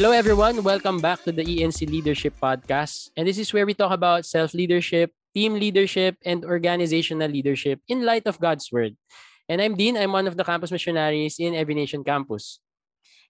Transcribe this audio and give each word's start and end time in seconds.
Hello, 0.00 0.16
everyone. 0.16 0.64
Welcome 0.64 1.04
back 1.04 1.20
to 1.28 1.30
the 1.30 1.44
ENC 1.44 1.84
Leadership 1.84 2.32
Podcast. 2.40 3.12
And 3.20 3.28
this 3.28 3.36
is 3.36 3.52
where 3.52 3.68
we 3.68 3.76
talk 3.76 3.92
about 3.92 4.24
self 4.24 4.56
leadership, 4.56 5.12
team 5.36 5.60
leadership, 5.60 6.16
and 6.24 6.40
organizational 6.40 7.28
leadership 7.28 7.84
in 7.84 8.00
light 8.08 8.24
of 8.24 8.40
God's 8.40 8.72
Word. 8.72 8.96
And 9.44 9.60
I'm 9.60 9.76
Dean. 9.76 10.00
I'm 10.00 10.16
one 10.16 10.24
of 10.24 10.40
the 10.40 10.44
campus 10.48 10.72
missionaries 10.72 11.36
in 11.36 11.52
Every 11.52 11.76
Nation 11.76 12.00
Campus. 12.00 12.64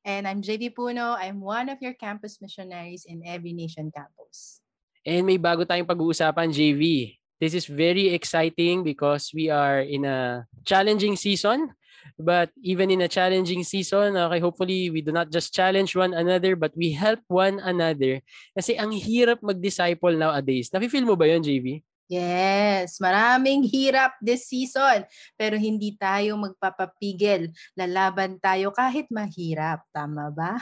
And 0.06 0.30
I'm 0.30 0.46
JV 0.46 0.70
Puno. 0.70 1.18
I'm 1.18 1.42
one 1.42 1.74
of 1.74 1.82
your 1.82 1.98
campus 1.98 2.38
missionaries 2.38 3.02
in 3.02 3.26
Every 3.26 3.50
Nation 3.50 3.90
Campus. 3.90 4.62
And 5.02 5.26
may 5.26 5.42
bago 5.42 5.66
tayong 5.66 5.90
pag-uusapan, 5.90 6.54
JV. 6.54 7.18
This 7.42 7.58
is 7.58 7.66
very 7.66 8.14
exciting 8.14 8.86
because 8.86 9.34
we 9.34 9.50
are 9.50 9.82
in 9.82 10.06
a 10.06 10.46
challenging 10.62 11.18
season 11.18 11.74
But 12.18 12.50
even 12.60 12.90
in 12.90 13.02
a 13.04 13.10
challenging 13.10 13.64
season, 13.64 14.16
okay, 14.16 14.40
hopefully 14.40 14.90
we 14.90 15.00
do 15.00 15.12
not 15.12 15.30
just 15.32 15.54
challenge 15.54 15.96
one 15.96 16.12
another, 16.12 16.54
but 16.56 16.72
we 16.76 16.92
help 16.92 17.20
one 17.28 17.58
another. 17.60 18.20
Kasi 18.52 18.76
ang 18.76 18.92
hirap 18.92 19.40
mag-disciple 19.40 20.14
nowadays. 20.14 20.70
Nafe-feel 20.72 21.06
mo 21.06 21.16
ba 21.16 21.28
yon 21.28 21.42
JV? 21.44 21.80
Yes, 22.10 22.98
maraming 22.98 23.62
hirap 23.70 24.18
this 24.18 24.50
season. 24.50 25.06
Pero 25.38 25.54
hindi 25.54 25.94
tayo 25.94 26.34
magpapapigil. 26.42 27.54
Lalaban 27.78 28.42
tayo 28.42 28.74
kahit 28.74 29.06
mahirap. 29.14 29.86
Tama 29.94 30.26
ba? 30.34 30.58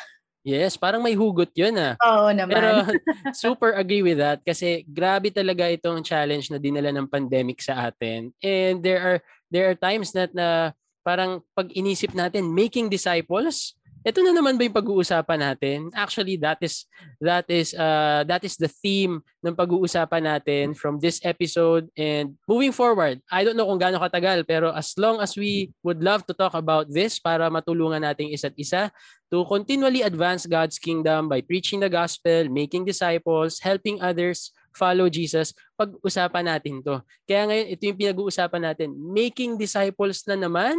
Yes, 0.48 0.80
parang 0.80 1.04
may 1.04 1.12
hugot 1.12 1.52
yun 1.52 1.76
ah. 1.76 1.96
Oo 2.04 2.32
naman. 2.32 2.52
Pero 2.52 2.70
super 3.36 3.76
agree 3.76 4.00
with 4.00 4.16
that 4.16 4.40
kasi 4.44 4.80
grabe 4.88 5.28
talaga 5.28 5.68
itong 5.68 6.00
challenge 6.00 6.48
na 6.48 6.56
dinala 6.56 6.88
ng 6.94 7.10
pandemic 7.10 7.60
sa 7.60 7.90
atin. 7.90 8.32
And 8.40 8.80
there 8.80 9.00
are 9.00 9.18
there 9.52 9.66
are 9.68 9.76
times 9.76 10.12
that 10.16 10.32
na 10.32 10.72
parang 11.08 11.40
pag 11.56 11.72
inisip 11.72 12.12
natin 12.12 12.52
making 12.52 12.92
disciples, 12.92 13.77
ito 14.06 14.18
na 14.22 14.32
naman 14.32 14.54
ba 14.54 14.62
yung 14.66 14.78
pag-uusapan 14.78 15.40
natin? 15.40 15.78
Actually, 15.94 16.38
that 16.38 16.58
is 16.62 16.86
that 17.18 17.46
is 17.50 17.74
uh 17.74 18.22
that 18.26 18.42
is 18.46 18.54
the 18.54 18.70
theme 18.70 19.22
ng 19.42 19.54
pag-uusapan 19.54 20.22
natin 20.24 20.64
from 20.74 20.98
this 21.02 21.18
episode 21.26 21.90
and 21.98 22.34
moving 22.46 22.70
forward. 22.70 23.18
I 23.30 23.42
don't 23.42 23.58
know 23.58 23.66
kung 23.66 23.80
gaano 23.80 23.98
katagal 23.98 24.46
pero 24.46 24.70
as 24.70 24.94
long 24.98 25.18
as 25.18 25.34
we 25.34 25.74
would 25.82 26.02
love 26.02 26.22
to 26.30 26.34
talk 26.34 26.54
about 26.54 26.86
this 26.90 27.18
para 27.18 27.50
matulungan 27.50 28.02
nating 28.02 28.30
isa't 28.30 28.54
isa 28.54 28.90
to 29.28 29.44
continually 29.44 30.02
advance 30.02 30.48
God's 30.48 30.80
kingdom 30.80 31.28
by 31.28 31.44
preaching 31.44 31.84
the 31.84 31.92
gospel, 31.92 32.48
making 32.48 32.88
disciples, 32.88 33.60
helping 33.60 34.00
others 34.00 34.50
follow 34.72 35.10
Jesus, 35.10 35.52
pag-usapan 35.74 36.48
natin 36.48 36.80
to. 36.86 37.02
Kaya 37.26 37.50
ngayon, 37.50 37.66
ito 37.74 37.82
yung 37.90 37.98
pinag-uusapan 37.98 38.62
natin. 38.72 38.94
Making 38.94 39.58
disciples 39.58 40.22
na 40.24 40.38
naman, 40.38 40.76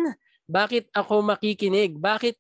bakit 0.50 0.90
ako 0.90 1.22
makikinig? 1.22 1.94
Bakit 1.94 2.34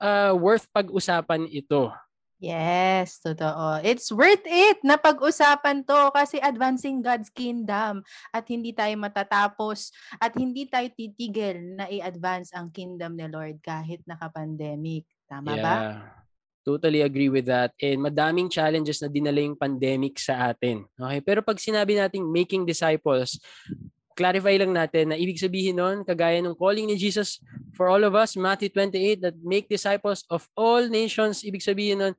uh, 0.00 0.32
worth 0.32 0.64
pag-usapan 0.72 1.44
ito? 1.52 1.92
Yes, 2.40 3.20
totoo. 3.20 3.84
It's 3.84 4.08
worth 4.08 4.48
it 4.48 4.80
na 4.80 4.96
pag-usapan 4.96 5.84
to 5.84 6.08
kasi 6.08 6.40
advancing 6.40 7.04
God's 7.04 7.28
kingdom 7.28 8.00
at 8.32 8.48
hindi 8.48 8.72
tayo 8.72 8.96
matatapos 8.96 9.92
at 10.16 10.32
hindi 10.40 10.64
tayo 10.64 10.88
titigil 10.88 11.76
na 11.76 11.84
i-advance 11.92 12.56
ang 12.56 12.72
kingdom 12.72 13.12
ni 13.12 13.28
Lord 13.28 13.60
kahit 13.60 14.00
naka-pandemic. 14.08 15.04
Tama 15.28 15.52
yeah. 15.52 15.60
ba? 15.60 15.76
Totally 16.64 17.04
agree 17.04 17.28
with 17.28 17.44
that. 17.52 17.76
And 17.76 18.00
madaming 18.00 18.48
challenges 18.48 19.04
na 19.04 19.12
dinala 19.12 19.44
yung 19.44 19.60
pandemic 19.60 20.16
sa 20.16 20.48
atin. 20.48 20.88
Okay? 20.96 21.20
Pero 21.20 21.44
pag 21.44 21.60
sinabi 21.60 22.00
nating 22.00 22.24
making 22.24 22.64
disciples, 22.64 23.36
clarify 24.20 24.60
lang 24.60 24.76
natin 24.76 25.08
na 25.08 25.16
ibig 25.16 25.40
sabihin 25.40 25.80
nun, 25.80 26.04
kagaya 26.04 26.44
ng 26.44 26.52
calling 26.52 26.84
ni 26.84 27.00
Jesus 27.00 27.40
for 27.72 27.88
all 27.88 28.04
of 28.04 28.12
us, 28.12 28.36
Matthew 28.36 28.68
28, 28.68 29.24
that 29.24 29.36
make 29.40 29.72
disciples 29.72 30.28
of 30.28 30.44
all 30.52 30.84
nations, 30.84 31.40
ibig 31.40 31.64
sabihin 31.64 32.04
nun, 32.04 32.14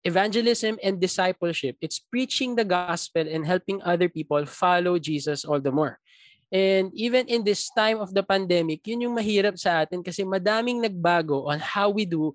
evangelism 0.00 0.80
and 0.80 0.96
discipleship. 0.96 1.76
It's 1.84 2.00
preaching 2.00 2.56
the 2.56 2.64
gospel 2.64 3.28
and 3.28 3.44
helping 3.44 3.84
other 3.84 4.08
people 4.08 4.48
follow 4.48 4.96
Jesus 4.96 5.44
all 5.44 5.60
the 5.60 5.74
more. 5.74 6.00
And 6.48 6.88
even 6.96 7.28
in 7.28 7.44
this 7.44 7.68
time 7.76 8.00
of 8.00 8.16
the 8.16 8.24
pandemic, 8.24 8.80
yun 8.88 9.04
yung 9.04 9.18
mahirap 9.18 9.60
sa 9.60 9.84
atin 9.84 10.00
kasi 10.00 10.24
madaming 10.24 10.80
nagbago 10.80 11.52
on 11.52 11.60
how 11.60 11.92
we 11.92 12.08
do 12.08 12.32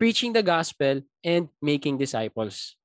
preaching 0.00 0.32
the 0.32 0.42
gospel, 0.42 1.04
and 1.20 1.52
making 1.60 2.00
disciples. 2.00 2.79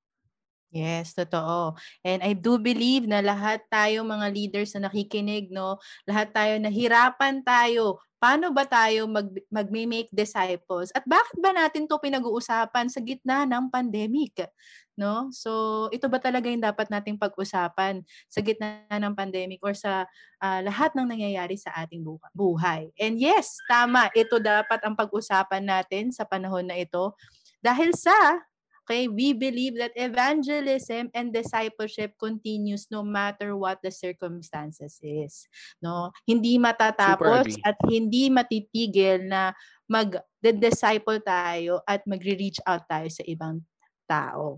Yes, 0.75 1.15
totoo. 1.15 1.79
And 2.03 2.19
I 2.19 2.35
do 2.35 2.59
believe 2.59 3.07
na 3.07 3.23
lahat 3.23 3.63
tayo 3.71 4.03
mga 4.03 4.27
leaders 4.35 4.75
na 4.75 4.91
nakikinig, 4.91 5.47
no, 5.47 5.79
lahat 6.03 6.35
tayo 6.35 6.59
nahirapan 6.59 7.39
tayo 7.47 8.03
paano 8.25 8.49
ba 8.49 8.65
tayo 8.65 9.05
mag, 9.05 9.29
mag-make 9.53 10.09
disciples? 10.09 10.89
At 10.97 11.05
bakit 11.05 11.37
ba 11.37 11.53
natin 11.53 11.85
to 11.85 12.01
pinag-uusapan 12.01 12.89
sa 12.89 12.97
gitna 12.97 13.45
ng 13.45 13.69
pandemic? 13.69 14.49
No? 14.97 15.29
So, 15.29 15.85
ito 15.93 16.09
ba 16.09 16.17
talaga 16.17 16.49
yung 16.49 16.65
dapat 16.65 16.89
nating 16.89 17.21
pag-usapan 17.21 18.01
sa 18.25 18.39
gitna 18.41 18.81
ng 18.89 19.13
pandemic 19.13 19.61
or 19.61 19.77
sa 19.77 20.09
uh, 20.41 20.59
lahat 20.65 20.97
ng 20.97 21.05
nangyayari 21.05 21.53
sa 21.53 21.69
ating 21.85 22.01
buhay? 22.33 22.89
And 22.97 23.21
yes, 23.21 23.61
tama, 23.69 24.09
ito 24.17 24.41
dapat 24.41 24.81
ang 24.81 24.97
pag-usapan 24.97 25.61
natin 25.61 26.09
sa 26.09 26.25
panahon 26.25 26.65
na 26.65 26.81
ito 26.81 27.13
dahil 27.61 27.93
sa 27.93 28.41
Okay, 28.85 29.09
we 29.09 29.33
believe 29.33 29.81
that 29.81 29.97
evangelism 29.97 31.09
and 31.09 31.33
discipleship 31.33 32.13
continues 32.21 32.85
no 32.93 33.01
matter 33.01 33.57
what 33.57 33.81
the 33.81 33.89
circumstances 33.89 35.01
is. 35.01 35.49
No, 35.81 36.13
hindi 36.29 36.61
matatapos 36.61 37.57
at 37.65 37.73
hindi 37.89 38.29
matitigil 38.29 39.25
na 39.25 39.57
mag-disciple 39.89 41.17
tayo 41.25 41.81
at 41.89 42.05
magre-reach 42.05 42.61
out 42.61 42.85
tayo 42.85 43.09
sa 43.09 43.25
ibang 43.25 43.65
tao. 44.05 44.53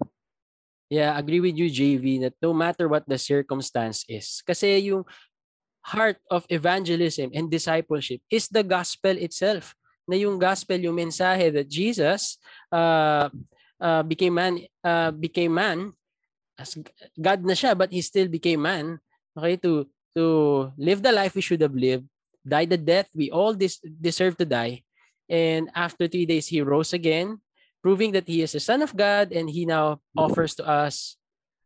Yeah, 0.91 1.15
agree 1.15 1.39
with 1.39 1.55
you 1.55 1.71
JV 1.71 2.19
that 2.27 2.35
no 2.43 2.51
matter 2.51 2.91
what 2.91 3.07
the 3.07 3.15
circumstance 3.15 4.03
is. 4.11 4.43
Kasi 4.43 4.91
yung 4.91 5.07
heart 5.87 6.19
of 6.27 6.43
evangelism 6.51 7.31
and 7.31 7.47
discipleship 7.47 8.19
is 8.27 8.51
the 8.51 8.63
gospel 8.63 9.15
itself. 9.15 9.71
Na 10.03 10.19
yung 10.19 10.35
gospel, 10.35 10.79
yung 10.83 10.99
mensahe 10.99 11.47
that 11.47 11.71
Jesus 11.71 12.35
uh, 12.75 13.31
uh, 13.81 14.03
became 14.03 14.35
man 14.35 14.61
uh, 14.83 15.11
became 15.11 15.53
man 15.53 15.93
as 16.57 16.77
God 17.17 17.45
na 17.45 17.53
siya 17.53 17.77
but 17.77 17.93
he 17.93 18.01
still 18.01 18.27
became 18.27 18.61
man. 18.61 18.97
Okay 19.37 19.57
to 19.61 19.85
to 20.17 20.25
live 20.81 21.05
the 21.05 21.13
life 21.13 21.37
we 21.37 21.45
should 21.45 21.61
have 21.61 21.77
lived 21.77 22.09
die 22.41 22.65
the 22.65 22.79
death 22.79 23.11
we 23.13 23.29
all 23.29 23.53
dis- 23.53 23.83
deserve 24.01 24.33
to 24.39 24.47
die 24.47 24.81
and 25.29 25.69
after 25.75 26.07
three 26.07 26.25
days 26.25 26.47
he 26.47 26.63
rose 26.63 26.95
again 26.95 27.37
proving 27.83 28.15
that 28.15 28.25
he 28.25 28.41
is 28.41 28.55
the 28.55 28.63
son 28.63 28.81
of 28.81 28.95
God 28.95 29.29
and 29.29 29.51
he 29.51 29.67
now 29.67 30.01
offers 30.17 30.55
to 30.57 30.65
us 30.65 31.19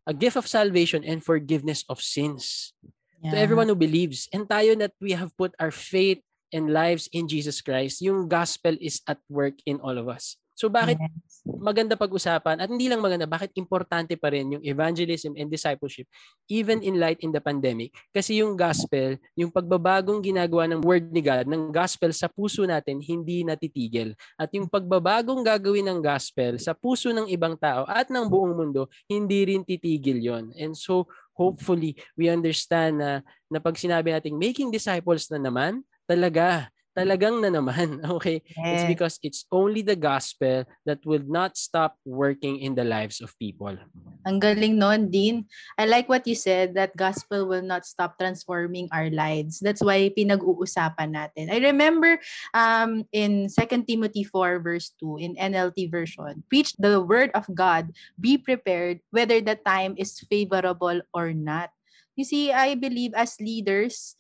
a 0.03 0.13
gift 0.13 0.35
of 0.35 0.49
salvation 0.49 1.05
and 1.05 1.23
forgiveness 1.23 1.85
of 1.88 2.01
sins. 2.01 2.73
Yeah. 3.22 3.31
to 3.31 3.38
everyone 3.38 3.69
who 3.69 3.78
believes 3.78 4.25
and 4.33 4.49
tayo 4.49 4.73
that 4.81 4.97
we 4.97 5.13
have 5.13 5.29
put 5.38 5.53
our 5.61 5.69
faith 5.69 6.25
and 6.49 6.73
lives 6.73 7.05
in 7.13 7.29
Jesus 7.29 7.61
Christ 7.61 8.01
yung 8.01 8.25
gospel 8.25 8.73
is 8.81 9.05
at 9.05 9.22
work 9.29 9.61
in 9.69 9.78
all 9.78 9.93
of 9.93 10.09
us 10.09 10.41
So 10.61 10.69
bakit 10.69 11.01
yes. 11.01 11.41
maganda 11.57 11.97
pag-usapan 11.97 12.61
at 12.61 12.69
hindi 12.69 12.85
lang 12.85 13.01
maganda, 13.01 13.25
bakit 13.25 13.49
importante 13.57 14.13
pa 14.13 14.29
rin 14.29 14.53
yung 14.53 14.61
evangelism 14.61 15.33
and 15.33 15.49
discipleship 15.49 16.05
even 16.45 16.85
in 16.85 17.01
light 17.01 17.17
in 17.25 17.33
the 17.33 17.41
pandemic? 17.41 17.89
Kasi 18.13 18.45
yung 18.45 18.53
gospel, 18.53 19.17
yung 19.33 19.49
pagbabagong 19.49 20.22
ginagawa 20.22 20.69
ng 20.69 20.85
word 20.85 21.09
ni 21.09 21.25
God, 21.25 21.49
ng 21.49 21.73
gospel 21.73 22.13
sa 22.13 22.29
puso 22.29 22.61
natin, 22.61 23.01
hindi 23.01 23.41
natitigil. 23.41 24.13
At 24.38 24.53
yung 24.53 24.69
pagbabagong 24.69 25.41
gagawin 25.41 25.89
ng 25.89 25.97
gospel 25.97 26.61
sa 26.61 26.78
puso 26.78 27.09
ng 27.09 27.25
ibang 27.33 27.57
tao 27.57 27.89
at 27.89 28.13
ng 28.13 28.29
buong 28.29 28.53
mundo, 28.53 28.85
hindi 29.09 29.41
rin 29.49 29.66
titigil 29.66 30.22
yon. 30.22 30.53
And 30.61 30.78
so 30.78 31.09
hopefully 31.33 31.97
we 32.13 32.29
understand 32.29 33.01
na, 33.01 33.25
na 33.49 33.57
pag 33.57 33.81
sinabi 33.81 34.14
nating 34.14 34.37
making 34.37 34.69
disciples 34.69 35.25
na 35.34 35.41
naman, 35.41 35.81
talaga 36.05 36.69
talagang 36.96 37.41
na 37.41 37.49
naman. 37.49 37.99
Okay? 38.22 38.43
Yes. 38.58 38.72
It's 38.72 38.85
because 38.88 39.16
it's 39.23 39.41
only 39.52 39.82
the 39.82 39.96
gospel 39.96 40.66
that 40.85 40.99
will 41.05 41.23
not 41.26 41.58
stop 41.58 41.97
working 42.05 42.59
in 42.59 42.76
the 42.76 42.84
lives 42.84 43.22
of 43.22 43.38
people. 43.40 43.78
Ang 44.22 44.38
galing 44.38 44.78
noon, 44.78 45.09
Dean. 45.09 45.49
I 45.82 45.90
like 45.90 46.05
what 46.05 46.28
you 46.29 46.38
said 46.38 46.78
that 46.78 46.93
gospel 46.93 47.49
will 47.49 47.66
not 47.66 47.90
stop 47.90 48.22
transforming 48.22 48.85
our 48.93 49.09
lives. 49.09 49.58
That's 49.58 49.82
why 49.82 50.14
pinag-uusapan 50.14 51.17
natin. 51.17 51.49
I 51.49 51.58
remember 51.58 52.22
um, 52.53 53.09
in 53.09 53.49
2 53.49 53.90
Timothy 53.90 54.22
4 54.22 54.61
verse 54.61 54.93
2 55.02 55.17
in 55.17 55.32
NLT 55.41 55.90
version, 55.90 56.46
preach 56.53 56.78
the 56.78 57.02
word 57.02 57.34
of 57.34 57.49
God, 57.49 57.90
be 58.20 58.38
prepared 58.38 59.02
whether 59.09 59.41
the 59.41 59.58
time 59.58 59.97
is 59.97 60.22
favorable 60.29 61.02
or 61.14 61.34
not. 61.34 61.73
You 62.14 62.26
see, 62.26 62.52
I 62.53 62.76
believe 62.76 63.17
as 63.17 63.40
leaders, 63.41 64.16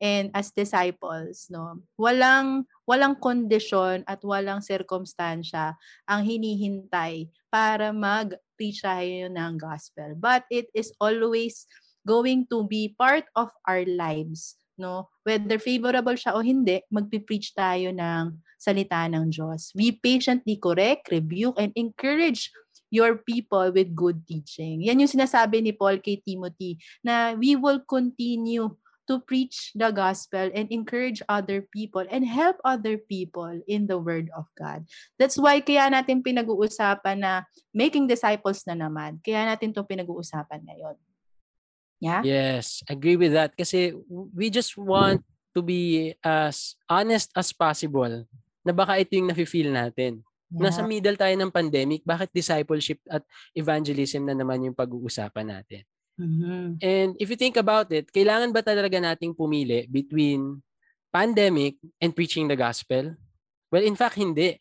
and 0.00 0.30
as 0.36 0.52
disciples 0.52 1.48
no? 1.48 1.82
Walang 1.96 2.68
walang 2.84 3.18
kondisyon 3.18 4.04
at 4.04 4.20
walang 4.22 4.62
sirkumstansya 4.62 5.74
ang 6.06 6.20
hinihintay 6.22 7.28
para 7.48 7.90
mag-preach 7.90 8.84
tayo 8.84 9.28
ng 9.32 9.52
gospel. 9.58 10.14
But 10.16 10.44
it 10.52 10.68
is 10.76 10.92
always 11.00 11.66
going 12.06 12.46
to 12.52 12.62
be 12.64 12.94
part 12.94 13.26
of 13.34 13.50
our 13.66 13.82
lives 13.84 14.56
no? 14.76 15.08
Whether 15.24 15.56
favorable 15.58 16.14
siya 16.14 16.36
o 16.36 16.44
hindi 16.44 16.84
magpi-preach 16.92 17.56
tayo 17.56 17.90
ng 17.90 18.36
salita 18.60 19.04
ng 19.08 19.32
Diyos. 19.32 19.72
We 19.76 19.92
patiently 19.96 20.56
correct 20.60 21.12
rebuke 21.12 21.56
and 21.60 21.72
encourage 21.76 22.52
your 22.92 23.18
people 23.18 23.72
with 23.74 23.92
good 23.96 24.22
teaching. 24.24 24.84
Yan 24.86 25.02
yung 25.02 25.10
sinasabi 25.10 25.58
ni 25.60 25.74
Paul 25.74 25.98
kay 25.98 26.22
Timothy 26.22 26.78
na 27.02 27.34
we 27.34 27.58
will 27.58 27.82
continue 27.82 28.70
to 29.06 29.22
preach 29.22 29.72
the 29.72 29.90
gospel 29.94 30.50
and 30.52 30.66
encourage 30.70 31.22
other 31.30 31.62
people 31.70 32.02
and 32.10 32.26
help 32.26 32.58
other 32.66 32.98
people 32.98 33.62
in 33.70 33.86
the 33.86 33.98
word 33.98 34.30
of 34.34 34.50
God. 34.58 34.86
That's 35.16 35.38
why 35.38 35.62
kaya 35.62 35.90
natin 35.90 36.26
pinag-uusapan 36.26 37.22
na 37.22 37.46
making 37.70 38.10
disciples 38.10 38.66
na 38.66 38.74
naman. 38.74 39.22
Kaya 39.22 39.46
natin 39.46 39.70
'to 39.72 39.86
pinag-uusapan 39.86 40.66
ngayon. 40.66 40.96
Yeah? 42.02 42.20
Yes, 42.26 42.84
agree 42.90 43.16
with 43.16 43.32
that 43.32 43.56
kasi 43.56 43.96
we 44.10 44.52
just 44.52 44.76
want 44.76 45.24
to 45.56 45.64
be 45.64 46.12
as 46.20 46.76
honest 46.84 47.32
as 47.32 47.48
possible 47.56 48.28
na 48.60 48.72
baka 48.76 49.00
ito 49.00 49.16
yung 49.16 49.32
nafe-feel 49.32 49.72
natin. 49.72 50.20
Yeah. 50.52 50.68
Nasa 50.68 50.84
middle 50.84 51.16
tayo 51.16 51.32
ng 51.32 51.48
pandemic, 51.48 52.04
bakit 52.04 52.28
discipleship 52.30 53.00
at 53.08 53.24
evangelism 53.56 54.28
na 54.28 54.36
naman 54.36 54.68
yung 54.68 54.76
pag-uusapan 54.76 55.56
natin? 55.56 55.82
Mm-hmm. 56.16 56.80
And 56.80 57.10
if 57.20 57.28
you 57.28 57.36
think 57.36 57.56
about 57.60 57.92
it, 57.92 58.08
kailangan 58.08 58.52
ba 58.52 58.64
talaga 58.64 58.96
nating 58.96 59.36
pumili 59.36 59.84
between 59.88 60.64
pandemic 61.12 61.76
and 62.00 62.16
preaching 62.16 62.48
the 62.48 62.56
gospel? 62.56 63.16
Well, 63.72 63.84
in 63.84 63.96
fact, 63.96 64.16
hindi. 64.16 64.60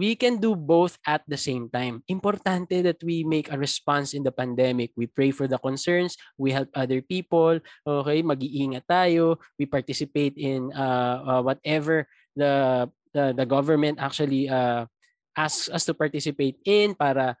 We 0.00 0.16
can 0.16 0.40
do 0.40 0.56
both 0.56 0.96
at 1.04 1.20
the 1.28 1.36
same 1.36 1.68
time. 1.68 2.00
Importante 2.08 2.80
that 2.80 3.04
we 3.04 3.20
make 3.20 3.52
a 3.52 3.60
response 3.60 4.16
in 4.16 4.24
the 4.24 4.32
pandemic. 4.32 4.96
We 4.96 5.04
pray 5.04 5.28
for 5.28 5.44
the 5.44 5.60
concerns, 5.60 6.16
we 6.40 6.56
help 6.56 6.72
other 6.72 7.04
people, 7.04 7.60
okay, 7.84 8.24
mag-iingat 8.24 8.88
tayo, 8.88 9.36
we 9.60 9.68
participate 9.68 10.40
in 10.40 10.72
uh, 10.72 11.20
uh, 11.20 11.40
whatever 11.44 12.08
the, 12.32 12.88
the 13.12 13.36
the 13.36 13.44
government 13.44 14.00
actually 14.00 14.48
uh, 14.48 14.88
asks 15.36 15.68
us 15.68 15.84
to 15.84 15.92
participate 15.92 16.56
in 16.64 16.94
para 16.96 17.36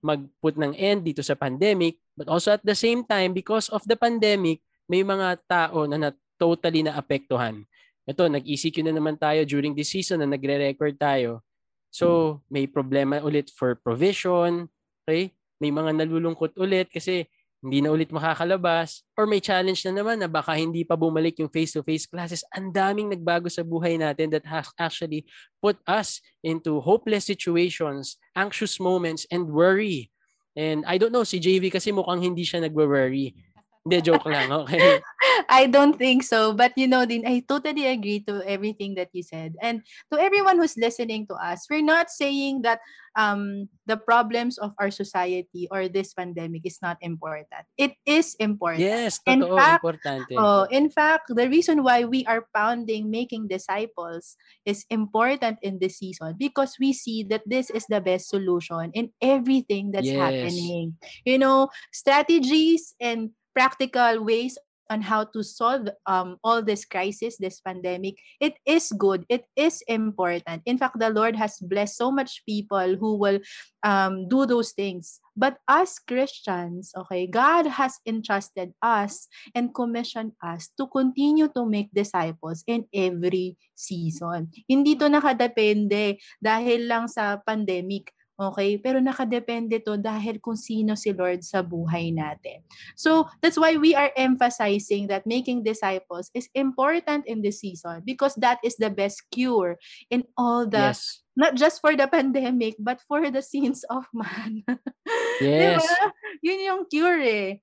mag-put 0.00 0.56
ng 0.56 0.72
end 0.76 1.04
dito 1.04 1.20
sa 1.20 1.36
pandemic. 1.36 2.00
But 2.16 2.28
also 2.28 2.52
at 2.56 2.64
the 2.64 2.76
same 2.76 3.04
time, 3.04 3.36
because 3.36 3.68
of 3.72 3.84
the 3.84 3.96
pandemic, 3.96 4.60
may 4.90 5.04
mga 5.06 5.40
tao 5.46 5.86
na, 5.86 5.96
na 5.96 6.10
totally 6.40 6.84
naapektuhan. 6.84 7.64
Ito, 8.08 8.26
nag-ECQ 8.26 8.82
na 8.84 8.96
naman 8.96 9.20
tayo 9.20 9.44
during 9.46 9.76
this 9.76 9.92
season 9.92 10.24
na 10.24 10.28
nagre-record 10.28 10.96
tayo. 10.98 11.44
So, 11.92 12.40
may 12.50 12.66
problema 12.66 13.20
ulit 13.22 13.52
for 13.54 13.78
provision. 13.78 14.66
Okay? 15.04 15.36
May 15.60 15.70
mga 15.70 15.94
nalulungkot 16.00 16.56
ulit 16.56 16.88
kasi 16.88 17.28
hindi 17.60 17.84
na 17.84 17.92
ulit 17.92 18.08
makakalabas, 18.08 19.04
or 19.20 19.28
may 19.28 19.40
challenge 19.40 19.84
na 19.84 19.92
naman 19.92 20.16
na 20.16 20.28
baka 20.28 20.56
hindi 20.56 20.80
pa 20.80 20.96
bumalik 20.96 21.36
yung 21.40 21.52
face-to-face 21.52 22.08
classes. 22.08 22.40
Ang 22.56 22.72
daming 22.72 23.12
nagbago 23.12 23.52
sa 23.52 23.60
buhay 23.60 24.00
natin 24.00 24.32
that 24.32 24.48
has 24.48 24.72
actually 24.80 25.28
put 25.60 25.76
us 25.84 26.24
into 26.40 26.80
hopeless 26.80 27.28
situations, 27.28 28.16
anxious 28.32 28.80
moments, 28.80 29.28
and 29.28 29.52
worry. 29.52 30.08
And 30.56 30.88
I 30.88 30.96
don't 30.96 31.12
know, 31.12 31.22
si 31.28 31.36
JV 31.36 31.68
kasi 31.68 31.92
mukhang 31.92 32.24
hindi 32.24 32.42
siya 32.42 32.64
nagwo-worry. 32.64 33.36
Hindi, 33.80 34.12
joke 34.12 34.28
lang, 34.28 34.52
okay? 34.52 35.00
I 35.48 35.64
don't 35.64 35.96
think 35.96 36.20
so. 36.20 36.52
But 36.52 36.76
you 36.76 36.84
know, 36.84 37.08
Din, 37.08 37.24
I 37.24 37.40
totally 37.48 37.88
agree 37.88 38.20
to 38.28 38.44
everything 38.44 38.94
that 39.00 39.08
you 39.16 39.24
said. 39.24 39.56
And 39.64 39.80
to 40.12 40.20
everyone 40.20 40.60
who's 40.60 40.76
listening 40.76 41.24
to 41.32 41.34
us, 41.40 41.64
we're 41.64 41.80
not 41.80 42.12
saying 42.12 42.60
that 42.68 42.84
um, 43.16 43.68
the 43.86 43.96
problems 43.96 44.58
of 44.58 44.72
our 44.78 44.90
society 44.90 45.66
or 45.70 45.88
this 45.88 46.12
pandemic 46.12 46.62
is 46.64 46.78
not 46.82 46.98
important. 47.00 47.64
It 47.76 47.96
is 48.04 48.36
important. 48.38 48.84
Yes, 48.84 49.18
totoo, 49.24 49.48
in 49.48 49.56
fact, 49.56 49.84
importante. 49.84 50.34
Oh, 50.36 50.68
in 50.70 50.90
fact, 50.90 51.32
the 51.32 51.48
reason 51.48 51.82
why 51.82 52.04
we 52.04 52.24
are 52.26 52.46
pounding 52.54 53.10
making 53.10 53.48
disciples 53.48 54.36
is 54.64 54.84
important 54.90 55.58
in 55.62 55.78
this 55.80 55.98
season 55.98 56.36
because 56.38 56.76
we 56.78 56.92
see 56.92 57.24
that 57.32 57.42
this 57.46 57.70
is 57.70 57.86
the 57.88 58.00
best 58.00 58.28
solution 58.28 58.92
in 58.94 59.10
everything 59.22 59.90
that's 59.90 60.06
yes. 60.06 60.20
happening. 60.20 60.96
You 61.24 61.38
know, 61.38 61.68
strategies 61.92 62.94
and 63.00 63.30
practical 63.54 64.22
ways 64.24 64.58
on 64.90 65.00
how 65.00 65.22
to 65.22 65.40
solve 65.46 65.88
um, 66.04 66.36
all 66.42 66.60
this 66.60 66.84
crisis, 66.84 67.38
this 67.38 67.62
pandemic, 67.62 68.18
it 68.42 68.58
is 68.66 68.90
good. 68.98 69.24
It 69.30 69.46
is 69.54 69.80
important. 69.86 70.66
In 70.66 70.76
fact, 70.76 70.98
the 70.98 71.08
Lord 71.08 71.38
has 71.38 71.62
blessed 71.62 71.96
so 71.96 72.10
much 72.10 72.42
people 72.44 72.98
who 72.98 73.14
will 73.14 73.38
um, 73.86 74.28
do 74.28 74.44
those 74.44 74.72
things. 74.72 75.22
But 75.36 75.62
as 75.70 75.96
Christians, 76.02 76.90
okay, 76.98 77.30
God 77.30 77.66
has 77.78 78.02
entrusted 78.04 78.74
us 78.82 79.30
and 79.54 79.72
commissioned 79.72 80.32
us 80.42 80.68
to 80.76 80.90
continue 80.90 81.48
to 81.54 81.64
make 81.64 81.94
disciples 81.94 82.66
in 82.66 82.84
every 82.92 83.56
season. 83.78 84.50
Hindi 84.68 84.98
to 84.98 85.06
nakadepende 85.06 86.18
dahil 86.42 86.90
lang 86.90 87.06
sa 87.06 87.38
pandemic 87.38 88.10
Okay? 88.40 88.80
Pero 88.80 89.04
nakadepende 89.04 89.84
to 89.84 90.00
dahil 90.00 90.40
kung 90.40 90.56
sino 90.56 90.96
si 90.96 91.12
Lord 91.12 91.44
sa 91.44 91.60
buhay 91.60 92.08
natin. 92.16 92.64
So, 92.96 93.28
that's 93.44 93.60
why 93.60 93.76
we 93.76 93.92
are 93.92 94.08
emphasizing 94.16 95.12
that 95.12 95.28
making 95.28 95.60
disciples 95.60 96.32
is 96.32 96.48
important 96.56 97.28
in 97.28 97.44
this 97.44 97.60
season 97.60 98.00
because 98.08 98.32
that 98.40 98.56
is 98.64 98.80
the 98.80 98.88
best 98.88 99.28
cure 99.28 99.76
in 100.08 100.24
all 100.40 100.64
the 100.64 100.96
yes. 100.96 101.20
not 101.36 101.54
just 101.54 101.84
for 101.84 101.92
the 101.92 102.08
pandemic 102.16 102.80
but 102.80 103.04
for 103.04 103.28
the 103.28 103.44
sins 103.44 103.84
of 103.92 104.08
man. 104.16 104.64
yes. 105.44 105.84
diba? 105.84 105.94
Yun 106.40 106.60
yung 106.64 106.82
cure 106.88 107.20
eh. 107.20 107.60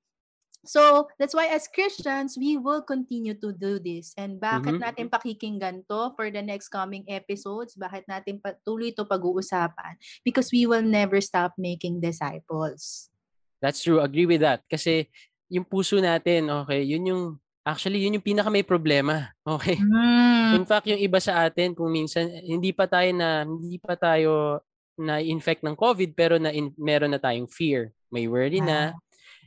So, 0.67 1.07
that's 1.15 1.31
why 1.31 1.47
as 1.47 1.71
Christians, 1.71 2.35
we 2.35 2.59
will 2.59 2.83
continue 2.83 3.33
to 3.39 3.55
do 3.55 3.79
this. 3.79 4.11
And 4.19 4.35
bakit 4.35 4.77
mm-hmm. 4.77 4.83
natin 4.83 5.07
pakikinggan 5.07 5.87
to 5.87 6.11
for 6.19 6.27
the 6.27 6.43
next 6.43 6.67
coming 6.67 7.07
episodes? 7.07 7.79
Bakit 7.79 8.03
natin 8.05 8.43
patuloy 8.43 8.91
to 8.99 9.07
pag-uusapan? 9.07 9.95
Because 10.27 10.51
we 10.51 10.67
will 10.67 10.83
never 10.83 11.23
stop 11.23 11.55
making 11.55 12.03
disciples. 12.03 13.07
That's 13.63 13.79
true. 13.79 14.03
Agree 14.03 14.27
with 14.27 14.43
that. 14.43 14.67
Kasi 14.67 15.07
yung 15.47 15.63
puso 15.63 16.03
natin, 16.03 16.51
okay, 16.51 16.83
yun 16.83 17.07
yung, 17.07 17.23
actually, 17.63 18.03
yun 18.03 18.19
yung 18.19 18.27
pinaka 18.27 18.51
may 18.51 18.67
problema. 18.67 19.31
Okay? 19.47 19.79
Mm. 19.79 20.61
In 20.61 20.65
fact, 20.67 20.91
yung 20.91 20.99
iba 20.99 21.23
sa 21.23 21.47
atin, 21.47 21.71
kung 21.71 21.95
minsan, 21.95 22.27
hindi 22.43 22.75
pa 22.75 22.85
tayo 22.91 23.09
na, 23.15 23.47
hindi 23.47 23.79
pa 23.79 23.95
tayo 23.95 24.59
na-infect 24.99 25.63
ng 25.63 25.79
COVID, 25.79 26.11
pero 26.11 26.35
na 26.35 26.51
in, 26.51 26.75
meron 26.75 27.15
na 27.15 27.21
tayong 27.21 27.47
fear. 27.47 27.95
May 28.11 28.27
worry 28.27 28.59
na. 28.59 28.97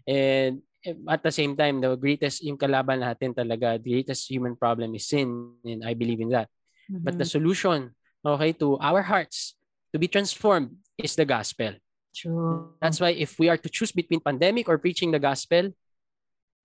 And 0.09 0.65
at 0.85 1.23
the 1.23 1.33
same 1.33 1.57
time, 1.57 1.81
the 1.81 1.97
greatest 1.97 2.43
yung 2.45 2.57
kalaban 2.57 3.05
natin 3.05 3.37
talaga, 3.37 3.77
the 3.77 3.91
greatest 4.01 4.31
human 4.31 4.57
problem 4.57 4.95
is 4.97 5.09
sin, 5.09 5.55
and 5.65 5.85
I 5.85 5.95
believe 5.95 6.21
in 6.21 6.33
that. 6.33 6.49
Mm-hmm. 6.89 7.05
But 7.05 7.19
the 7.19 7.25
mm-hmm. 7.25 7.37
solution, 7.37 7.79
okay, 8.25 8.53
to 8.59 8.79
our 8.81 9.03
hearts 9.03 9.57
to 9.93 9.99
be 9.99 10.09
transformed 10.09 10.77
is 10.97 11.15
the 11.17 11.25
gospel. 11.25 11.77
True. 12.15 12.75
That's 12.81 12.99
why 12.99 13.15
if 13.15 13.39
we 13.39 13.49
are 13.49 13.59
to 13.59 13.71
choose 13.71 13.93
between 13.93 14.21
pandemic 14.21 14.69
or 14.69 14.79
preaching 14.79 15.11
the 15.11 15.23
gospel, 15.23 15.71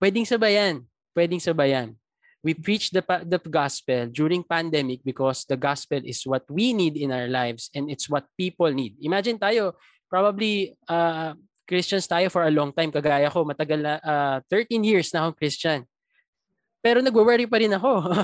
pwedeng 0.02 0.26
sabayan. 0.26 0.84
Pwedeng 1.14 1.40
sabayan. 1.40 1.94
We 2.42 2.54
preach 2.54 2.90
the, 2.90 3.02
the 3.02 3.42
gospel 3.42 4.06
during 4.06 4.46
pandemic 4.46 5.02
because 5.02 5.44
the 5.46 5.56
gospel 5.56 5.98
is 6.04 6.22
what 6.26 6.46
we 6.50 6.72
need 6.72 6.96
in 6.96 7.10
our 7.10 7.26
lives 7.26 7.70
and 7.74 7.90
it's 7.90 8.08
what 8.08 8.26
people 8.38 8.70
need. 8.70 8.94
Imagine 9.02 9.38
tayo, 9.38 9.74
probably 10.06 10.78
uh, 10.86 11.34
Christians 11.66 12.06
tayo 12.06 12.30
for 12.30 12.46
a 12.46 12.54
long 12.54 12.70
time. 12.70 12.94
Kagaya 12.94 13.26
ko, 13.28 13.42
matagal 13.42 13.82
na, 13.82 13.92
uh, 14.00 14.38
ah, 14.38 14.46
13 14.48 14.86
years 14.86 15.10
na 15.10 15.26
akong 15.26 15.36
Christian. 15.36 15.82
Pero 16.80 17.02
nagwo-worry 17.02 17.50
pa 17.50 17.58
rin 17.58 17.74
ako. 17.74 18.14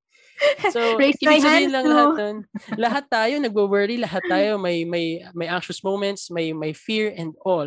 so, 0.74 0.78
Raise 1.02 1.18
ibig 1.18 1.42
sabihin 1.42 1.74
lang 1.74 1.86
lahat 1.90 2.14
nun, 2.14 2.36
lahat 2.78 3.04
tayo 3.10 3.34
nagwo-worry, 3.42 3.98
lahat 3.98 4.22
tayo 4.30 4.56
may, 4.62 4.86
may, 4.86 5.26
may 5.34 5.50
anxious 5.50 5.82
moments, 5.82 6.30
may, 6.30 6.54
may 6.54 6.70
fear 6.70 7.10
and 7.18 7.34
all. 7.42 7.66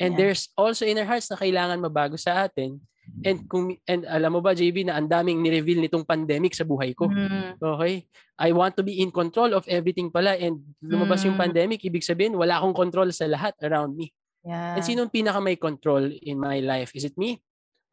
And 0.00 0.16
yeah. 0.16 0.32
there's 0.32 0.48
also 0.56 0.88
in 0.88 0.96
our 0.96 1.06
hearts 1.06 1.28
na 1.28 1.36
kailangan 1.36 1.84
mabago 1.84 2.16
sa 2.16 2.48
atin. 2.48 2.80
And 3.26 3.44
kung 3.50 3.76
and 3.84 4.06
alam 4.06 4.38
mo 4.38 4.40
ba 4.40 4.54
JB 4.54 4.86
na 4.86 4.96
ang 4.96 5.10
daming 5.10 5.42
ni-reveal 5.42 5.82
nitong 5.82 6.06
pandemic 6.06 6.54
sa 6.54 6.62
buhay 6.62 6.94
ko. 6.94 7.10
Mm. 7.10 7.58
Okay? 7.58 8.06
I 8.38 8.54
want 8.54 8.78
to 8.78 8.86
be 8.86 9.02
in 9.02 9.10
control 9.10 9.52
of 9.52 9.66
everything 9.66 10.08
pala 10.08 10.38
and 10.38 10.62
lumabas 10.80 11.22
mm. 11.22 11.26
yung 11.30 11.38
pandemic, 11.38 11.82
ibig 11.82 12.06
sabihin 12.06 12.38
wala 12.38 12.62
akong 12.62 12.74
control 12.74 13.10
sa 13.10 13.26
lahat 13.26 13.58
around 13.60 13.98
me. 13.98 14.14
Yeah. 14.42 14.74
And 14.76 14.84
sino 14.84 15.06
pinaka 15.06 15.42
may 15.42 15.56
control 15.56 16.10
in 16.10 16.38
my 16.38 16.58
life? 16.60 16.90
Is 16.94 17.06
it 17.06 17.16
me? 17.16 17.42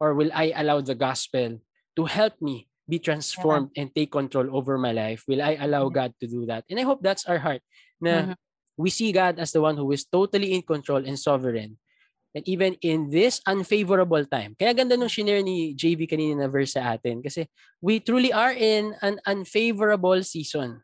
Or 0.00 0.14
will 0.14 0.30
I 0.34 0.52
allow 0.56 0.80
the 0.80 0.98
gospel 0.98 1.60
to 1.96 2.02
help 2.04 2.40
me 2.42 2.66
be 2.88 2.98
transformed 2.98 3.70
yeah. 3.74 3.82
and 3.82 3.94
take 3.94 4.10
control 4.10 4.50
over 4.50 4.78
my 4.78 4.92
life? 4.92 5.22
Will 5.28 5.42
I 5.42 5.54
allow 5.60 5.86
yeah. 5.86 5.94
God 5.94 6.10
to 6.20 6.26
do 6.26 6.46
that? 6.46 6.64
And 6.68 6.80
I 6.80 6.82
hope 6.82 7.02
that's 7.02 7.26
our 7.26 7.38
heart. 7.38 7.62
Na 8.00 8.10
mm-hmm. 8.10 8.34
we 8.76 8.90
see 8.90 9.12
God 9.12 9.38
as 9.38 9.52
the 9.52 9.62
one 9.62 9.76
who 9.76 9.86
is 9.92 10.04
totally 10.04 10.52
in 10.54 10.62
control 10.62 11.06
and 11.06 11.18
sovereign. 11.18 11.78
And 12.34 12.46
even 12.46 12.78
in 12.82 13.10
this 13.10 13.42
unfavorable 13.42 14.22
time. 14.26 14.54
Kaya 14.54 14.74
ganda 14.74 14.94
nung 14.94 15.10
shinare 15.10 15.42
ni 15.42 15.74
JV 15.74 16.06
kanina 16.06 16.46
na 16.46 16.48
verse 16.48 16.78
sa 16.78 16.94
atin. 16.94 17.22
Kasi 17.22 17.50
we 17.82 17.98
truly 17.98 18.30
are 18.30 18.54
in 18.54 18.94
an 19.02 19.18
unfavorable 19.26 20.22
season. 20.22 20.82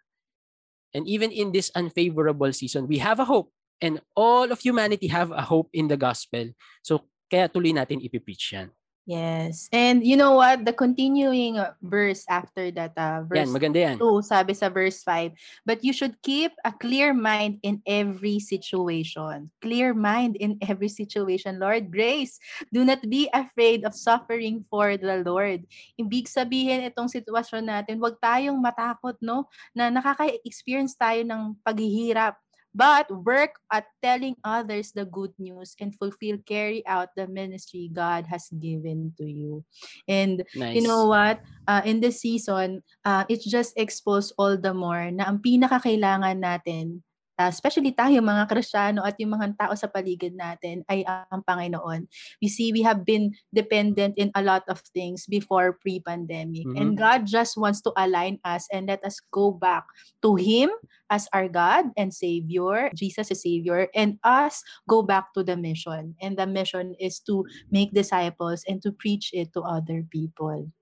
And 0.90 1.06
even 1.06 1.30
in 1.30 1.54
this 1.54 1.70
unfavorable 1.74 2.50
season, 2.50 2.90
we 2.90 2.98
have 2.98 3.22
a 3.22 3.28
hope 3.28 3.54
And 3.80 4.00
all 4.16 4.48
of 4.50 4.60
humanity 4.60 5.08
have 5.08 5.30
a 5.30 5.42
hope 5.42 5.68
in 5.72 5.88
the 5.88 5.96
gospel. 5.96 6.52
So, 6.80 7.04
kaya 7.28 7.48
tuloy 7.48 7.76
natin 7.76 8.00
ipipreach 8.00 8.56
yan. 8.56 8.72
Yes. 9.06 9.70
And 9.70 10.02
you 10.02 10.18
know 10.18 10.34
what? 10.34 10.66
The 10.66 10.74
continuing 10.74 11.62
uh, 11.62 11.78
verse 11.78 12.26
after 12.26 12.74
that, 12.74 12.90
uh, 12.98 13.22
verse 13.22 13.46
Yan, 13.46 13.54
maganda 13.54 13.78
yan. 13.78 13.96
2, 14.02 14.02
sabi 14.26 14.50
sa 14.50 14.66
verse 14.66 14.98
5, 15.06 15.30
but 15.62 15.78
you 15.86 15.94
should 15.94 16.18
keep 16.26 16.50
a 16.66 16.74
clear 16.74 17.14
mind 17.14 17.62
in 17.62 17.78
every 17.86 18.42
situation. 18.42 19.46
Clear 19.62 19.94
mind 19.94 20.34
in 20.42 20.58
every 20.66 20.90
situation. 20.90 21.62
Lord, 21.62 21.94
grace. 21.94 22.42
Do 22.74 22.82
not 22.82 22.98
be 23.06 23.30
afraid 23.30 23.86
of 23.86 23.94
suffering 23.94 24.66
for 24.66 24.98
the 24.98 25.22
Lord. 25.22 25.70
Ibig 25.94 26.26
sabihin 26.26 26.90
itong 26.90 27.06
sitwasyon 27.06 27.62
natin, 27.62 28.02
huwag 28.02 28.18
tayong 28.18 28.58
matakot, 28.58 29.14
no? 29.22 29.46
Na 29.70 29.86
nakaka-experience 29.86 30.98
tayo 30.98 31.22
ng 31.22 31.54
paghihirap 31.62 32.42
but 32.76 33.08
work 33.24 33.56
at 33.72 33.88
telling 34.04 34.36
others 34.44 34.92
the 34.92 35.08
good 35.08 35.32
news 35.40 35.72
and 35.80 35.96
fulfill, 35.96 36.36
carry 36.44 36.84
out 36.84 37.16
the 37.16 37.24
ministry 37.24 37.88
God 37.88 38.28
has 38.28 38.52
given 38.52 39.16
to 39.16 39.24
you. 39.24 39.64
And 40.04 40.44
Nice. 40.52 40.76
you 40.76 40.82
know 40.84 41.08
what? 41.08 41.40
Uh, 41.64 41.80
in 41.88 42.04
this 42.04 42.20
season, 42.20 42.84
uh, 43.00 43.24
it 43.32 43.40
just 43.40 43.72
exposed 43.80 44.36
all 44.36 44.60
the 44.60 44.76
more 44.76 45.08
na 45.08 45.24
ang 45.32 45.40
pinakakailangan 45.40 46.36
natin, 46.36 47.00
uh, 47.38 47.52
especially 47.52 47.92
tayo 47.92 48.18
mga 48.20 48.48
Kristiyano 48.48 49.04
at 49.04 49.16
yung 49.20 49.36
mga 49.36 49.56
tao 49.56 49.72
sa 49.76 49.88
paligid 49.88 50.32
natin 50.36 50.82
ay 50.88 51.04
ang 51.06 51.44
Panginoon. 51.44 52.08
We 52.40 52.48
see 52.48 52.72
we 52.72 52.82
have 52.82 53.04
been 53.04 53.36
dependent 53.52 54.16
in 54.16 54.32
a 54.34 54.42
lot 54.42 54.64
of 54.68 54.80
things 54.92 55.28
before 55.28 55.76
pre-pandemic. 55.80 56.66
And 56.76 56.96
Mhm. 56.96 57.00
God 57.00 57.20
just 57.28 57.56
wants 57.56 57.84
to 57.84 57.92
align 57.96 58.40
us 58.42 58.66
and 58.72 58.88
let 58.88 59.04
us 59.04 59.20
go 59.32 59.52
back 59.52 59.84
to 60.24 60.34
Him 60.34 60.72
as 61.12 61.28
our 61.30 61.46
God 61.46 61.92
and 61.94 62.10
Savior, 62.10 62.90
Jesus 62.96 63.30
is 63.30 63.42
Savior, 63.44 63.86
and 63.94 64.18
us 64.24 64.64
go 64.88 65.04
back 65.04 65.30
to 65.36 65.44
the 65.44 65.54
mission. 65.54 66.18
And 66.18 66.34
the 66.34 66.48
mission 66.48 66.98
is 66.98 67.20
to 67.30 67.46
make 67.70 67.94
disciples 67.94 68.64
and 68.66 68.82
to 68.82 68.90
preach 68.90 69.30
it 69.30 69.52
to 69.54 69.62
other 69.62 70.02
people. 70.02 70.72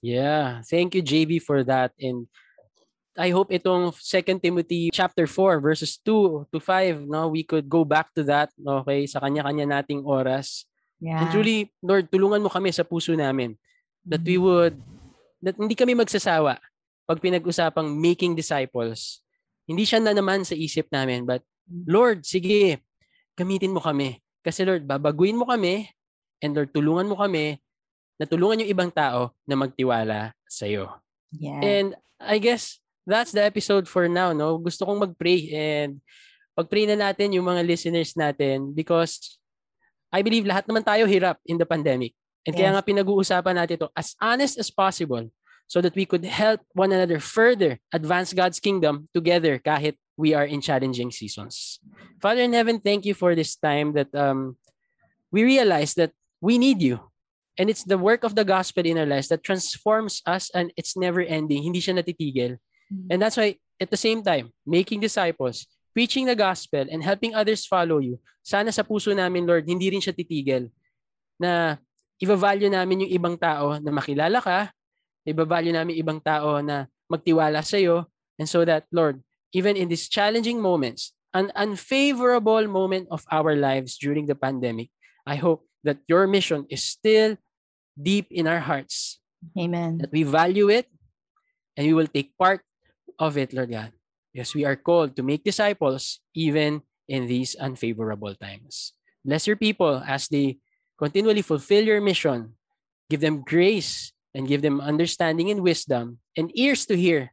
Yeah, 0.00 0.62
thank 0.62 0.94
you 0.94 1.02
JB 1.02 1.42
for 1.42 1.64
that 1.64 1.92
and 1.98 2.28
I 3.16 3.32
hope 3.32 3.48
itong 3.48 3.96
2 3.96 4.44
Timothy 4.44 4.92
chapter 4.92 5.24
4 5.24 5.58
verses 5.64 5.96
2 6.04 6.52
to 6.52 6.58
5 6.60 7.08
no 7.08 7.32
we 7.32 7.40
could 7.42 7.64
go 7.64 7.80
back 7.82 8.12
to 8.12 8.20
that 8.28 8.52
okay 8.60 9.08
sa 9.08 9.24
kanya-kanya 9.24 9.64
nating 9.64 10.04
oras. 10.04 10.68
Yeah. 11.00 11.24
And 11.24 11.32
truly 11.32 11.72
Lord 11.80 12.12
tulungan 12.12 12.44
mo 12.44 12.52
kami 12.52 12.72
sa 12.72 12.84
puso 12.84 13.16
namin 13.16 13.56
that 14.04 14.20
we 14.20 14.36
Mhm. 14.36 14.44
would 14.44 14.76
that 15.40 15.56
hindi 15.56 15.72
kami 15.76 15.96
magsasawa 15.96 16.60
pag 17.08 17.18
pinag-usapang 17.22 17.88
making 17.88 18.36
disciples. 18.36 19.24
Hindi 19.64 19.88
siya 19.88 19.98
na 19.98 20.12
naman 20.12 20.44
sa 20.44 20.52
isip 20.52 20.92
namin 20.92 21.24
but 21.24 21.40
Lord 21.66 22.22
sige 22.28 22.84
gamitin 23.34 23.72
mo 23.72 23.80
kami 23.80 24.20
kasi 24.44 24.62
Lord 24.62 24.84
babaguhin 24.84 25.40
mo 25.40 25.48
kami 25.48 25.88
and 26.44 26.52
Lord 26.52 26.70
tulungan 26.70 27.08
mo 27.08 27.16
kami 27.16 27.56
na 28.16 28.24
tulungan 28.24 28.64
yung 28.64 28.72
ibang 28.72 28.92
tao 28.92 29.32
na 29.44 29.56
magtiwala 29.56 30.32
sa 30.48 30.64
iyo. 30.68 30.88
Yeah. 31.32 31.60
And 31.60 31.88
I 32.16 32.40
guess 32.40 32.80
that's 33.06 33.32
the 33.32 33.46
episode 33.46 33.86
for 33.86 34.10
now, 34.10 34.34
no? 34.34 34.58
Gusto 34.58 34.84
kong 34.84 35.06
mag-pray 35.06 35.54
and 35.54 36.02
pag-pray 36.58 36.90
na 36.90 36.98
natin 36.98 37.32
yung 37.32 37.46
mga 37.46 37.62
listeners 37.62 38.12
natin 38.18 38.74
because 38.74 39.38
I 40.10 40.20
believe 40.26 40.44
lahat 40.44 40.66
naman 40.66 40.82
tayo 40.82 41.06
hirap 41.06 41.38
in 41.46 41.56
the 41.56 41.64
pandemic. 41.64 42.12
And 42.46 42.54
kaya 42.54 42.70
Yes. 42.70 42.74
nga 42.74 42.84
pinag-uusapan 42.86 43.54
natin 43.54 43.78
ito 43.78 43.88
as 43.94 44.14
honest 44.18 44.58
as 44.58 44.70
possible 44.70 45.26
so 45.66 45.82
that 45.82 45.94
we 45.94 46.06
could 46.06 46.22
help 46.22 46.62
one 46.74 46.94
another 46.94 47.18
further 47.18 47.78
advance 47.90 48.30
God's 48.34 48.62
kingdom 48.62 49.10
together 49.10 49.58
kahit 49.58 49.98
we 50.14 50.32
are 50.32 50.46
in 50.46 50.62
challenging 50.62 51.10
seasons. 51.10 51.78
Father 52.22 52.42
in 52.42 52.54
heaven, 52.54 52.78
thank 52.78 53.04
you 53.04 53.14
for 53.14 53.34
this 53.34 53.58
time 53.58 53.92
that 53.98 54.08
um, 54.14 54.56
we 55.34 55.42
realize 55.42 55.94
that 55.94 56.14
we 56.40 56.56
need 56.56 56.80
you. 56.80 57.02
And 57.58 57.68
it's 57.68 57.84
the 57.84 57.98
work 57.98 58.22
of 58.22 58.36
the 58.36 58.44
gospel 58.44 58.84
in 58.84 58.96
our 58.96 59.08
lives 59.08 59.28
that 59.28 59.42
transforms 59.42 60.22
us 60.24 60.48
and 60.54 60.72
it's 60.76 60.96
never 60.96 61.20
ending. 61.20 61.64
Hindi 61.64 61.80
siya 61.80 61.98
natitigil. 61.98 62.60
Mm. 62.92 63.06
And 63.10 63.18
that's 63.22 63.36
why 63.36 63.56
at 63.80 63.90
the 63.90 63.98
same 63.98 64.22
time, 64.22 64.52
making 64.64 65.00
disciples, 65.00 65.66
preaching 65.92 66.28
the 66.28 66.36
gospel 66.36 66.84
and 66.88 67.02
helping 67.02 67.34
others 67.34 67.64
follow 67.64 67.98
you. 67.98 68.20
Sana 68.44 68.72
sa 68.72 68.84
puso 68.84 69.12
namin, 69.12 69.44
Lord, 69.48 69.64
hindi 69.64 69.90
rin 69.90 70.00
siya 70.00 70.16
titigil 70.16 70.68
na 71.36 71.76
i-value 72.20 72.72
namin 72.72 73.04
yung 73.04 73.12
ibang 73.12 73.36
tao 73.36 73.76
na 73.76 73.90
makilala 73.92 74.40
ka, 74.40 74.72
i-value 75.26 75.74
namin 75.74 76.00
ibang 76.00 76.20
tao 76.22 76.60
na 76.64 76.88
magtiwala 77.10 77.60
sa 77.60 77.76
iyo 77.76 78.08
and 78.38 78.48
so 78.48 78.64
that 78.64 78.84
Lord, 78.92 79.20
even 79.52 79.76
in 79.76 79.88
these 79.88 80.08
challenging 80.08 80.60
moments, 80.60 81.12
an 81.32 81.52
unfavorable 81.56 82.64
moment 82.68 83.08
of 83.10 83.24
our 83.32 83.56
lives 83.56 83.98
during 83.98 84.24
the 84.24 84.36
pandemic, 84.36 84.88
I 85.26 85.36
hope 85.36 85.68
that 85.84 86.00
your 86.08 86.26
mission 86.26 86.64
is 86.68 86.84
still 86.84 87.36
deep 87.96 88.28
in 88.30 88.46
our 88.46 88.60
hearts, 88.60 89.20
Amen. 89.56 89.98
that 89.98 90.12
we 90.12 90.22
value 90.22 90.68
it 90.68 90.88
and 91.76 91.86
we 91.86 91.92
will 91.92 92.08
take 92.08 92.36
part 92.36 92.60
of 93.18 93.36
it, 93.36 93.52
Lord 93.52 93.70
God. 93.70 93.92
Because 94.32 94.54
we 94.54 94.64
are 94.64 94.76
called 94.76 95.16
to 95.16 95.22
make 95.22 95.44
disciples 95.44 96.20
even 96.34 96.82
in 97.08 97.26
these 97.26 97.54
unfavorable 97.56 98.34
times. 98.34 98.92
Bless 99.24 99.46
your 99.46 99.56
people 99.56 100.02
as 100.06 100.28
they 100.28 100.58
continually 100.98 101.42
fulfill 101.42 101.84
your 101.84 102.00
mission. 102.00 102.54
Give 103.08 103.20
them 103.20 103.42
grace 103.42 104.12
and 104.34 104.48
give 104.48 104.62
them 104.62 104.80
understanding 104.80 105.50
and 105.50 105.62
wisdom 105.62 106.18
and 106.36 106.50
ears 106.58 106.84
to 106.86 106.96
hear. 106.96 107.32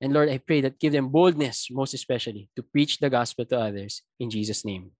And 0.00 0.12
Lord, 0.12 0.28
I 0.28 0.38
pray 0.38 0.60
that 0.62 0.78
give 0.78 0.92
them 0.92 1.08
boldness, 1.08 1.68
most 1.70 1.92
especially, 1.92 2.48
to 2.56 2.62
preach 2.62 2.98
the 2.98 3.10
gospel 3.10 3.44
to 3.46 3.58
others. 3.58 4.02
In 4.18 4.30
Jesus' 4.30 4.64
name, 4.64 4.92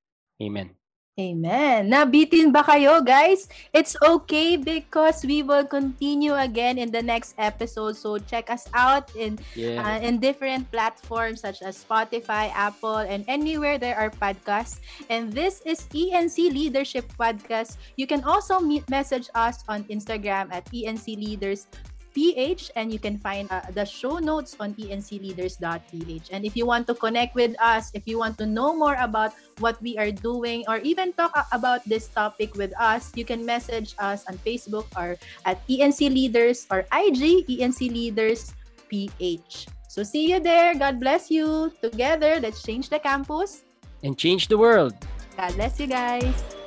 amen. 0.43 0.80
Amen. 1.21 1.93
Nabitin 1.93 2.49
ba 2.49 2.65
kayo, 2.65 3.05
guys? 3.05 3.45
It's 3.77 3.93
okay 4.01 4.57
because 4.57 5.21
we 5.21 5.45
will 5.45 5.69
continue 5.69 6.33
again 6.33 6.81
in 6.81 6.89
the 6.89 7.05
next 7.05 7.37
episode. 7.37 8.01
So 8.01 8.17
check 8.17 8.49
us 8.49 8.65
out 8.73 9.13
in 9.13 9.37
Yeah. 9.53 9.85
uh, 9.85 9.99
in 10.01 10.17
different 10.17 10.73
platforms 10.73 11.45
such 11.45 11.61
as 11.61 11.77
Spotify, 11.77 12.49
Apple, 12.57 13.05
and 13.05 13.29
anywhere 13.29 13.77
there 13.77 14.01
are 14.01 14.09
podcasts. 14.09 14.81
And 15.13 15.29
this 15.29 15.61
is 15.69 15.85
ENC 15.93 16.49
Leadership 16.49 17.05
Podcast. 17.21 17.77
You 18.01 18.09
can 18.09 18.25
also 18.25 18.57
message 18.89 19.29
us 19.37 19.61
on 19.69 19.85
Instagram 19.93 20.49
at 20.49 20.65
ENC 20.73 21.21
Leaders 21.21 21.69
PH 22.15 22.71
and 22.77 22.93
you 22.93 22.99
can 22.99 23.19
find 23.19 23.51
uh, 23.51 23.63
the 23.75 23.85
show 23.85 24.19
notes 24.19 24.57
on 24.61 24.75
encleaders.ph. 24.75 26.27
And 26.31 26.45
if 26.45 26.57
you 26.57 26.67
want 26.67 26.87
to 26.89 26.95
connect 26.95 27.35
with 27.35 27.55
us, 27.61 27.91
if 27.95 28.07
you 28.07 28.19
want 28.19 28.39
to 28.39 28.47
know 28.47 28.75
more 28.75 28.97
about 28.99 29.33
what 29.59 29.81
we 29.83 29.99
are 29.99 30.11
doing 30.11 30.65
or 30.69 30.79
even 30.79 31.13
talk 31.13 31.33
about 31.53 31.85
this 31.85 32.09
topic 32.09 32.55
with 32.57 32.73
us, 32.79 33.13
you 33.15 33.25
can 33.25 33.45
message 33.45 33.95
us 33.99 34.25
on 34.29 34.39
Facebook 34.39 34.87
or 34.97 35.17
at 35.45 35.61
ENC 35.69 36.13
Leaders 36.13 36.67
or 36.71 36.87
IG 36.93 37.47
ENC 37.47 37.91
Leaders 37.91 38.53
PH. 38.89 39.67
So 39.89 40.03
see 40.03 40.31
you 40.31 40.39
there. 40.39 40.75
God 40.75 41.01
bless 41.01 41.31
you. 41.31 41.73
Together, 41.83 42.39
let's 42.41 42.63
change 42.63 42.91
the 42.91 42.99
campus. 42.99 43.63
And 44.03 44.17
change 44.17 44.49
the 44.49 44.59
world. 44.59 44.95
God 45.37 45.55
bless 45.55 45.81
you 45.81 45.87
guys. 45.87 46.60